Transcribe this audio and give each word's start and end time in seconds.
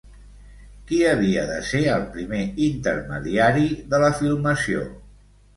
Qui 0.91 1.01
havia 1.09 1.43
de 1.49 1.57
ser 1.71 1.81
el 1.97 2.07
primer 2.17 2.41
intermediari 2.69 3.69
de 3.93 4.01
la 4.07 4.11
filmació? 4.23 4.89